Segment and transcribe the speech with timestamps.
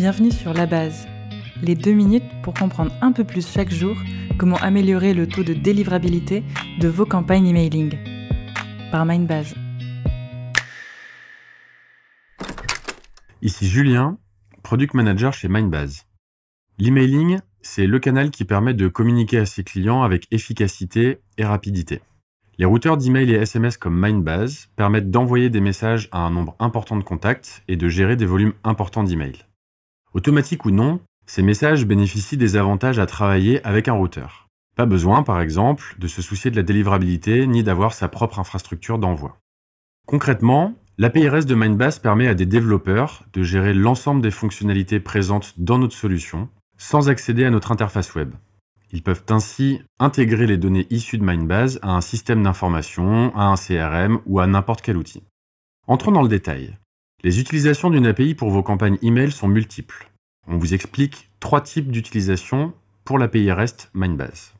[0.00, 1.06] Bienvenue sur La Base,
[1.60, 3.94] les deux minutes pour comprendre un peu plus chaque jour
[4.38, 6.42] comment améliorer le taux de délivrabilité
[6.80, 7.98] de vos campagnes emailing.
[8.90, 9.54] Par Mindbase.
[13.42, 14.16] Ici Julien,
[14.62, 16.06] Product Manager chez Mindbase.
[16.78, 22.00] L'emailing, c'est le canal qui permet de communiquer à ses clients avec efficacité et rapidité.
[22.56, 26.96] Les routeurs d'email et SMS comme Mindbase permettent d'envoyer des messages à un nombre important
[26.96, 29.44] de contacts et de gérer des volumes importants d'emails.
[30.12, 34.48] Automatique ou non, ces messages bénéficient des avantages à travailler avec un routeur.
[34.74, 38.98] Pas besoin, par exemple, de se soucier de la délivrabilité ni d'avoir sa propre infrastructure
[38.98, 39.38] d'envoi.
[40.08, 45.54] Concrètement, l'API REST de Mindbase permet à des développeurs de gérer l'ensemble des fonctionnalités présentes
[45.58, 48.34] dans notre solution sans accéder à notre interface web.
[48.92, 53.54] Ils peuvent ainsi intégrer les données issues de Mindbase à un système d'information, à un
[53.54, 55.22] CRM ou à n'importe quel outil.
[55.86, 56.76] Entrons dans le détail.
[57.22, 60.10] Les utilisations d'une API pour vos campagnes email sont multiples.
[60.46, 62.72] On vous explique trois types d'utilisation
[63.04, 64.54] pour l'API REST Mindbase.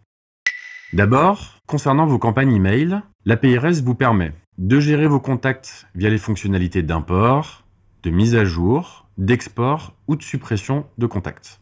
[0.93, 6.19] D'abord, concernant vos campagnes email, l'API REST vous permet de gérer vos contacts via les
[6.19, 7.65] fonctionnalités d'import,
[8.03, 11.61] de mise à jour, d'export ou de suppression de contacts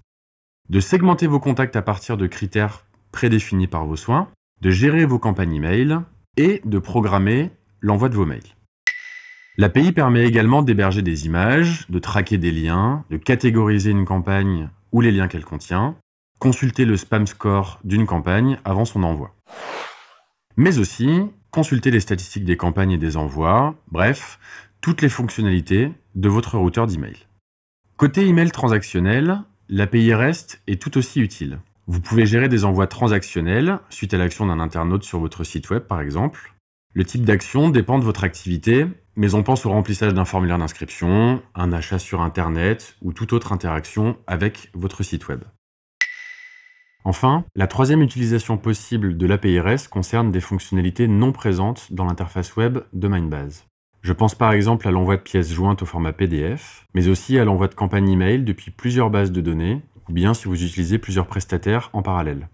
[0.69, 4.29] de segmenter vos contacts à partir de critères prédéfinis par vos soins,
[4.61, 6.01] de gérer vos campagnes email
[6.37, 8.58] et de programmer l'envoi de vos mails.
[9.61, 15.01] L'API permet également d'héberger des images, de traquer des liens, de catégoriser une campagne ou
[15.01, 15.97] les liens qu'elle contient,
[16.39, 19.35] consulter le spam score d'une campagne avant son envoi.
[20.57, 24.39] Mais aussi consulter les statistiques des campagnes et des envois, bref,
[24.81, 27.27] toutes les fonctionnalités de votre routeur d'email.
[27.97, 31.59] Côté email transactionnel, L'API REST est tout aussi utile.
[31.89, 35.83] Vous pouvez gérer des envois transactionnels suite à l'action d'un internaute sur votre site web
[35.83, 36.55] par exemple.
[36.95, 38.87] Le type d'action dépend de votre activité,
[39.19, 43.53] mais on pense au remplissage d'un formulaire d'inscription, un achat sur Internet ou toute autre
[43.53, 45.43] interaction avec votre site web.
[47.05, 52.55] Enfin, la troisième utilisation possible de l'API REST concerne des fonctionnalités non présentes dans l'interface
[52.55, 53.67] web de Mindbase.
[54.03, 57.45] Je pense par exemple à l'envoi de pièces jointes au format PDF, mais aussi à
[57.45, 61.27] l'envoi de campagnes email depuis plusieurs bases de données, ou bien si vous utilisez plusieurs
[61.27, 62.49] prestataires en parallèle.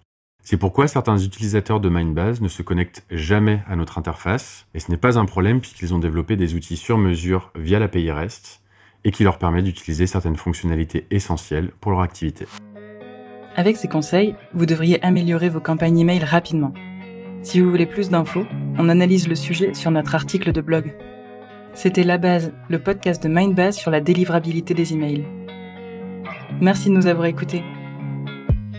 [0.46, 4.90] C'est pourquoi certains utilisateurs de Mindbase ne se connectent jamais à notre interface, et ce
[4.90, 8.60] n'est pas un problème puisqu'ils ont développé des outils sur mesure via l'API REST,
[9.04, 12.46] et qui leur permet d'utiliser certaines fonctionnalités essentielles pour leur activité.
[13.56, 16.74] Avec ces conseils, vous devriez améliorer vos campagnes email rapidement.
[17.40, 18.44] Si vous voulez plus d'infos,
[18.76, 20.94] on analyse le sujet sur notre article de blog.
[21.72, 25.24] C'était La Base, le podcast de Mindbase sur la délivrabilité des emails.
[26.60, 27.62] Merci de nous avoir écoutés.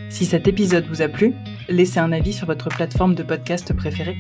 [0.10, 1.34] Si cet épisode vous a plu,
[1.68, 4.18] laissez un avis sur votre plateforme de podcast préférée.